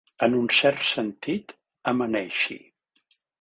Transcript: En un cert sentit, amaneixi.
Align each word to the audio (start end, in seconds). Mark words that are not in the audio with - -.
En 0.27 0.35
un 0.37 0.47
cert 0.59 0.87
sentit, 0.91 1.53
amaneixi. 1.93 2.59